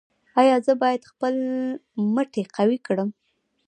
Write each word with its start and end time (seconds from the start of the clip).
ایا 0.41 0.55
زه 0.65 0.73
باید 0.81 1.07
خپل 1.11 1.33
مټې 2.13 2.43
قوي 2.55 2.77
کړم؟ 2.87 3.09